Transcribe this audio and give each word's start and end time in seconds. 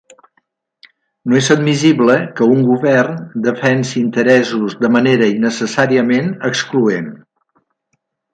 No 1.33 1.35
és 1.39 1.49
admissible 1.55 2.15
que 2.39 2.47
un 2.53 2.63
govern 2.69 3.19
defensi 3.49 3.93
interessos 4.05 4.77
de 4.87 4.91
manera 4.97 5.29
innecessàriament 5.35 6.33
excloent. 6.51 7.13